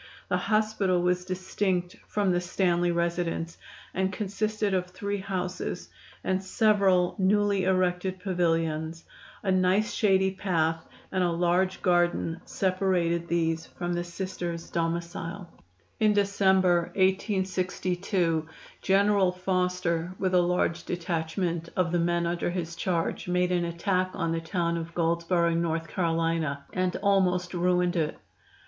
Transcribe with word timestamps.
The 0.29 0.37
"hospital" 0.37 0.99
was 1.03 1.25
distinct 1.25 1.95
from 2.07 2.31
the 2.31 2.41
"Stanley 2.41 2.91
residence" 2.91 3.59
and 3.93 4.11
consisted 4.11 4.73
of 4.73 4.87
three 4.87 5.19
houses 5.19 5.89
and 6.23 6.43
several 6.43 7.13
newly 7.19 7.65
erected 7.65 8.19
pavilions; 8.19 9.03
a 9.43 9.51
nice 9.51 9.93
shady 9.93 10.31
path 10.31 10.83
and 11.11 11.23
a 11.23 11.29
large 11.29 11.83
garden 11.83 12.41
separated 12.45 13.27
these 13.27 13.67
from 13.67 13.93
the 13.93 14.03
Sisters' 14.03 14.71
domicile. 14.71 15.47
[Illustration: 15.99 15.99
AN 15.99 16.05
ARMY 16.07 16.21
EXPRESS 16.21 16.29
OFFICE.] 16.31 16.95
In 16.95 17.41
December, 17.43 17.93
1862, 17.99 18.49
General 18.81 19.31
Foster, 19.31 20.15
with 20.17 20.33
a 20.33 20.41
large 20.41 20.83
detachment 20.83 21.69
of 21.75 21.91
the 21.91 21.99
men 21.99 22.25
under 22.25 22.49
his 22.49 22.75
charge 22.75 23.27
made 23.27 23.51
an 23.51 23.65
attack 23.65 24.09
on 24.15 24.31
the 24.31 24.41
town 24.41 24.77
of 24.77 24.95
Goldsborough, 24.95 25.53
North 25.55 25.87
Carolina, 25.87 26.65
and 26.73 26.95
almost 27.03 27.53
ruined 27.53 27.95
it. 27.95 28.17